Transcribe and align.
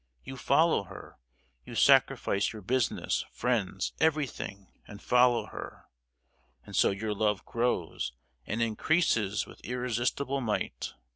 You 0.23 0.35
follow 0.35 0.85
her—you 0.85 1.75
sacrifice 1.75 2.53
your 2.53 2.63
business, 2.63 3.23
friends, 3.31 3.93
everything, 3.99 4.69
and 4.87 4.99
follow 4.99 5.45
her. 5.45 5.89
And 6.65 6.75
so 6.75 6.89
your 6.89 7.13
love 7.13 7.45
grows 7.45 8.11
and 8.47 8.63
increases 8.63 9.45
with 9.45 9.61
irresistible 9.63 10.41
might. 10.41 10.95